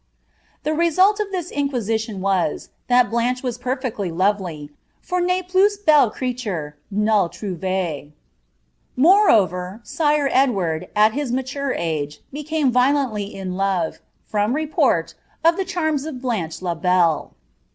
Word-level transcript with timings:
The 0.63 0.73
result 0.73 1.19
of 1.19 1.31
this 1.31 1.51
inquisition 1.51 2.21
was, 2.21 2.69
that 2.87 3.11
Blanche 3.11 3.43
was 3.43 3.59
perfeclly 3.59 4.11
lovdf, 4.11 4.71
for 4.99 5.21
tif 5.21 5.47
plua 5.51 5.69
bel 5.85 6.09
erealuTt 6.09 6.73
rati 6.73 6.75
Irouve, 7.69 8.11
Moreover, 8.95 9.79
sire 9.83 10.27
Edward, 10.31 10.87
at 10.95 11.13
his 11.13 11.31
n» 11.31 11.43
ture 11.45 11.73
age, 11.77 12.19
became 12.33 12.71
violently 12.71 13.25
in 13.25 13.55
love 13.55 13.99
(from 14.25 14.55
report) 14.55 15.13
of 15.45 15.55
the 15.55 15.65
charms 15.65 16.05
of 16.05 16.15
Blaadu 16.15 16.59
1> 16.63 16.79
Belle. 16.79 17.35